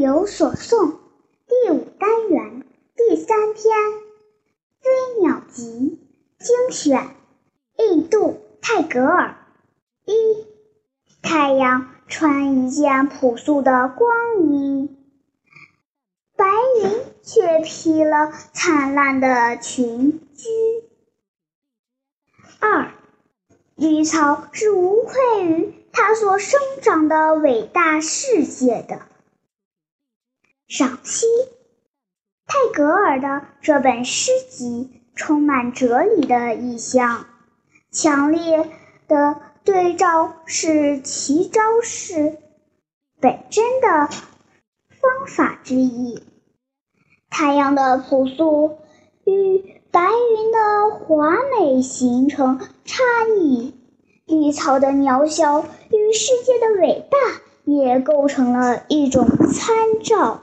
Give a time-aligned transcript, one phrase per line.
[0.00, 0.92] 有所诵》
[1.46, 2.64] 第五单元
[2.96, 3.76] 第三篇
[4.80, 6.00] 《飞鸟集》
[6.42, 7.14] 精选，
[7.76, 9.36] 印度泰戈尔。
[10.06, 10.46] 一，
[11.20, 14.96] 太阳穿一件朴素的光衣，
[16.34, 16.46] 白
[16.82, 16.90] 云
[17.22, 20.48] 却披了灿烂的裙裾。
[22.58, 22.94] 二，
[23.76, 29.02] 绿草是无愧于它所生长的伟大世界的。
[30.70, 31.26] 赏析：
[32.46, 37.26] 泰戈尔的这本诗集充满哲理的意象，
[37.90, 38.70] 强烈
[39.08, 42.36] 的对照是奇招式
[43.20, 46.22] 本真的方法之一。
[47.30, 48.78] 太阳的朴素
[49.24, 53.02] 与白云的华美形成差
[53.40, 53.74] 异，
[54.24, 57.18] 绿草的渺小与世界的伟大
[57.64, 60.38] 也构成了一种参照。